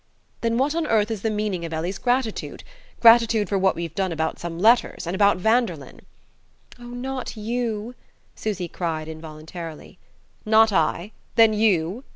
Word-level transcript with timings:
"Then 0.41 0.57
what 0.57 0.73
on 0.73 0.87
earth 0.87 1.11
is 1.11 1.21
the 1.21 1.29
meaning 1.29 1.63
of 1.63 1.73
Ellie's 1.73 1.99
gratitude? 1.99 2.63
Gratitude 2.99 3.47
for 3.47 3.59
what 3.59 3.75
we've 3.75 3.93
done 3.93 4.11
about 4.11 4.39
some 4.39 4.57
letters 4.57 5.05
and 5.05 5.13
about 5.13 5.37
Vanderlyn?" 5.37 5.99
"Oh, 6.79 6.87
not 6.89 7.37
you," 7.37 7.93
Susy 8.33 8.67
cried, 8.67 9.07
involuntarily. 9.07 9.99
"Not 10.43 10.73
I? 10.73 11.11
Then 11.35 11.53
you?" 11.53 12.03